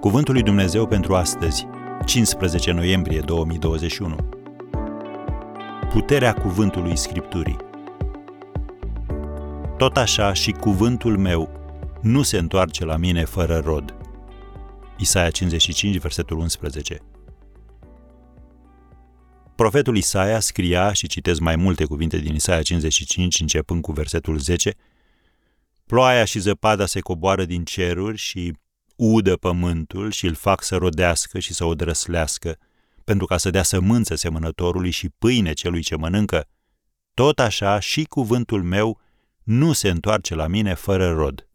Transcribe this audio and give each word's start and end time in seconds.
Cuvântul 0.00 0.34
lui 0.34 0.42
Dumnezeu 0.42 0.86
pentru 0.86 1.14
astăzi, 1.14 1.66
15 2.04 2.70
noiembrie 2.70 3.20
2021. 3.20 4.16
Puterea 5.92 6.34
cuvântului 6.34 6.96
Scripturii. 6.96 7.56
Tot 9.76 9.96
așa 9.96 10.32
și 10.32 10.50
cuvântul 10.50 11.18
meu 11.18 11.50
nu 12.02 12.22
se 12.22 12.38
întoarce 12.38 12.84
la 12.84 12.96
mine 12.96 13.24
fără 13.24 13.58
rod. 13.58 13.94
Isaia 14.98 15.30
55, 15.30 15.98
versetul 15.98 16.38
11. 16.38 16.98
Profetul 19.54 19.96
Isaia 19.96 20.40
scria, 20.40 20.92
și 20.92 21.06
citez 21.06 21.38
mai 21.38 21.56
multe 21.56 21.84
cuvinte 21.84 22.18
din 22.18 22.34
Isaia 22.34 22.62
55, 22.62 23.40
începând 23.40 23.82
cu 23.82 23.92
versetul 23.92 24.38
10, 24.38 24.74
Ploaia 25.86 26.24
și 26.24 26.38
zăpada 26.38 26.86
se 26.86 27.00
coboară 27.00 27.44
din 27.44 27.64
ceruri 27.64 28.16
și 28.16 28.52
udă 29.00 29.36
pământul 29.36 30.10
și 30.10 30.26
îl 30.26 30.34
fac 30.34 30.62
să 30.62 30.76
rodească 30.76 31.38
și 31.38 31.54
să 31.54 31.64
o 31.64 31.74
drăslească, 31.74 32.58
pentru 33.04 33.26
ca 33.26 33.36
să 33.36 33.50
dea 33.50 33.62
sămânță 33.62 34.14
semănătorului 34.14 34.90
și 34.90 35.08
pâine 35.08 35.52
celui 35.52 35.82
ce 35.82 35.96
mănâncă, 35.96 36.48
tot 37.14 37.38
așa 37.38 37.78
și 37.78 38.04
cuvântul 38.04 38.62
meu 38.62 39.00
nu 39.42 39.72
se 39.72 39.88
întoarce 39.88 40.34
la 40.34 40.46
mine 40.46 40.74
fără 40.74 41.12
rod. 41.12 41.48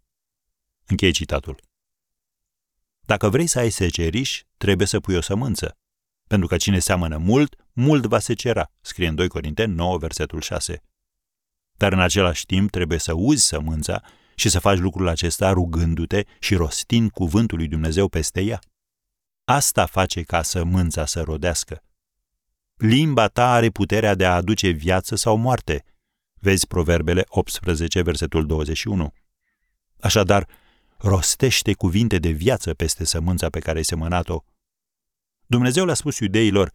Închei 0.85 1.11
citatul. 1.11 1.59
Dacă 3.01 3.29
vrei 3.29 3.47
să 3.47 3.59
ai 3.59 3.69
seceriș, 3.69 4.43
trebuie 4.57 4.87
să 4.87 4.99
pui 4.99 5.15
o 5.15 5.21
sămânță. 5.21 5.77
Pentru 6.27 6.47
că 6.47 6.57
cine 6.57 6.79
seamănă 6.79 7.17
mult, 7.17 7.55
mult 7.73 8.05
va 8.05 8.19
secera, 8.19 8.71
scrie 8.81 9.07
în 9.07 9.15
2 9.15 9.27
Corinteni 9.27 9.73
9, 9.73 9.97
versetul 9.97 10.41
6. 10.41 10.83
Dar 11.71 11.91
în 11.91 11.99
același 11.99 12.45
timp 12.45 12.69
trebuie 12.69 12.99
să 12.99 13.13
uzi 13.13 13.45
sămânța 13.45 14.03
și 14.35 14.49
să 14.49 14.59
faci 14.59 14.77
lucrul 14.77 15.07
acesta 15.07 15.51
rugându-te 15.51 16.23
și 16.39 16.55
rostind 16.55 17.11
cuvântul 17.11 17.57
lui 17.57 17.67
Dumnezeu 17.67 18.07
peste 18.07 18.41
ea. 18.41 18.59
Asta 19.43 19.85
face 19.85 20.21
ca 20.21 20.41
sămânța 20.41 21.05
să 21.05 21.21
rodească. 21.21 21.83
Limba 22.75 23.27
ta 23.27 23.51
are 23.53 23.69
puterea 23.69 24.15
de 24.15 24.25
a 24.25 24.35
aduce 24.35 24.69
viață 24.69 25.15
sau 25.15 25.37
moarte. 25.37 25.83
Vezi 26.39 26.67
Proverbele 26.67 27.23
18, 27.27 28.01
versetul 28.01 28.45
21. 28.45 29.13
Așadar, 29.99 30.47
rostește 30.97 31.73
cuvinte 31.73 32.17
de 32.17 32.29
viață 32.29 32.73
peste 32.73 33.05
sămânța 33.05 33.49
pe 33.49 33.59
care 33.59 33.77
ai 33.77 33.83
semănat-o. 33.83 34.43
Dumnezeu 35.45 35.85
le-a 35.85 35.93
spus 35.93 36.19
iudeilor, 36.19 36.71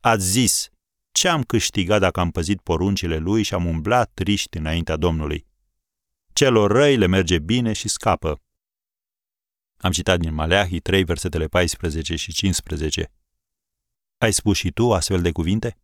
ați 0.00 0.24
zis, 0.24 0.68
ce 1.12 1.28
am 1.28 1.42
câștigat 1.42 2.00
dacă 2.00 2.20
am 2.20 2.30
păzit 2.30 2.60
poruncile 2.60 3.16
lui 3.16 3.42
și 3.42 3.54
am 3.54 3.66
umblat 3.66 4.10
triști 4.14 4.56
înaintea 4.56 4.96
Domnului? 4.96 5.46
Celor 6.40 6.70
răi 6.70 6.96
le 6.96 7.06
merge 7.06 7.38
bine 7.38 7.72
și 7.72 7.88
scapă. 7.88 8.42
Am 9.76 9.92
citat 9.92 10.18
din 10.18 10.34
Maleahi 10.34 10.80
3, 10.80 11.04
versetele 11.04 11.46
14 11.46 12.16
și 12.16 12.32
15. 12.32 13.12
Ai 14.18 14.32
spus 14.32 14.56
și 14.56 14.70
tu 14.70 14.92
astfel 14.92 15.22
de 15.22 15.32
cuvinte? 15.32 15.76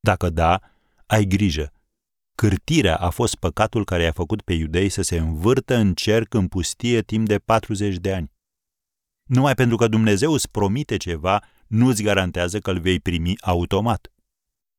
Dacă 0.00 0.30
da, 0.30 0.60
ai 1.06 1.24
grijă. 1.24 1.72
Cârtirea 2.34 2.96
a 2.96 3.10
fost 3.10 3.34
păcatul 3.34 3.84
care 3.84 4.02
i-a 4.02 4.12
făcut 4.12 4.42
pe 4.42 4.52
iudei 4.52 4.88
să 4.88 5.02
se 5.02 5.16
învârtă 5.16 5.74
în 5.74 5.94
cerc 5.94 6.34
în 6.34 6.48
pustie 6.48 7.02
timp 7.02 7.26
de 7.26 7.38
40 7.38 7.96
de 7.96 8.14
ani. 8.14 8.32
Numai 9.28 9.54
pentru 9.54 9.76
că 9.76 9.88
Dumnezeu 9.88 10.32
îți 10.32 10.50
promite 10.50 10.96
ceva, 10.96 11.42
nu 11.66 11.86
îți 11.86 12.02
garantează 12.02 12.58
că 12.58 12.70
îl 12.70 12.80
vei 12.80 13.00
primi 13.00 13.40
automat. 13.40 14.12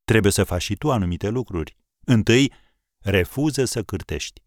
Trebuie 0.04 0.32
să 0.32 0.44
faci 0.44 0.62
și 0.62 0.76
tu 0.76 0.92
anumite 0.92 1.30
lucruri. 1.30 1.78
Întâi, 2.06 2.54
refuză 2.98 3.66
să 3.66 3.84
cârtești 3.84 4.46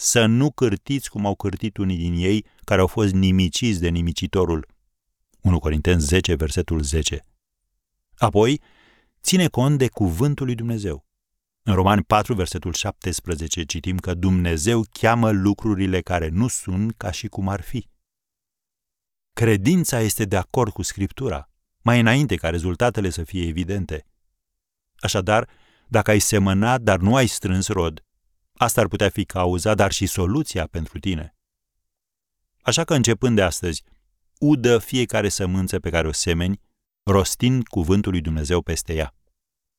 să 0.00 0.26
nu 0.26 0.50
cârtiți 0.50 1.10
cum 1.10 1.26
au 1.26 1.34
cârtit 1.34 1.76
unii 1.76 1.96
din 1.96 2.14
ei 2.14 2.46
care 2.64 2.80
au 2.80 2.86
fost 2.86 3.12
nimiciți 3.12 3.80
de 3.80 3.88
nimicitorul. 3.88 4.66
1 5.40 5.58
Corinteni 5.58 6.00
10, 6.00 6.34
versetul 6.34 6.82
10. 6.82 7.26
Apoi, 8.16 8.60
ține 9.22 9.48
cont 9.48 9.78
de 9.78 9.88
cuvântul 9.88 10.46
lui 10.46 10.54
Dumnezeu. 10.54 11.06
În 11.62 11.74
Romani 11.74 12.02
4, 12.02 12.34
versetul 12.34 12.72
17, 12.72 13.64
citim 13.64 13.96
că 13.96 14.14
Dumnezeu 14.14 14.84
cheamă 14.92 15.30
lucrurile 15.30 16.00
care 16.00 16.28
nu 16.28 16.48
sunt 16.48 16.94
ca 16.96 17.10
și 17.10 17.26
cum 17.26 17.48
ar 17.48 17.60
fi. 17.60 17.88
Credința 19.32 20.00
este 20.00 20.24
de 20.24 20.36
acord 20.36 20.72
cu 20.72 20.82
Scriptura, 20.82 21.50
mai 21.82 22.00
înainte 22.00 22.36
ca 22.36 22.50
rezultatele 22.50 23.10
să 23.10 23.24
fie 23.24 23.46
evidente. 23.46 24.06
Așadar, 24.96 25.48
dacă 25.88 26.10
ai 26.10 26.18
semănat, 26.18 26.80
dar 26.80 26.98
nu 26.98 27.16
ai 27.16 27.26
strâns 27.26 27.68
rod, 27.68 28.04
Asta 28.60 28.80
ar 28.80 28.88
putea 28.88 29.08
fi 29.08 29.24
cauza, 29.24 29.74
dar 29.74 29.92
și 29.92 30.06
soluția 30.06 30.66
pentru 30.66 30.98
tine. 30.98 31.36
Așa 32.62 32.84
că 32.84 32.94
începând 32.94 33.36
de 33.36 33.42
astăzi, 33.42 33.82
udă 34.38 34.78
fiecare 34.78 35.28
sămânță 35.28 35.78
pe 35.78 35.90
care 35.90 36.08
o 36.08 36.12
semeni, 36.12 36.60
rostind 37.02 37.66
cuvântul 37.66 38.12
lui 38.12 38.20
Dumnezeu 38.20 38.60
peste 38.60 38.94
ea. 38.94 39.14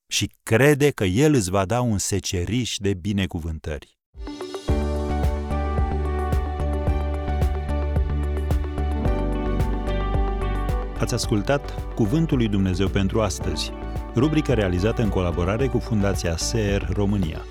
Și 0.06 0.30
crede 0.42 0.90
că 0.90 1.04
El 1.04 1.34
îți 1.34 1.50
va 1.50 1.64
da 1.64 1.80
un 1.80 1.98
seceriș 1.98 2.76
de 2.76 2.94
binecuvântări. 2.94 3.98
Ați 10.98 11.14
ascultat 11.14 11.94
Cuvântul 11.94 12.36
lui 12.36 12.48
Dumnezeu 12.48 12.88
pentru 12.88 13.20
astăzi, 13.20 13.70
rubrica 14.14 14.54
realizată 14.54 15.02
în 15.02 15.08
colaborare 15.08 15.68
cu 15.68 15.78
Fundația 15.78 16.36
SER 16.36 16.88
România. 16.92 17.44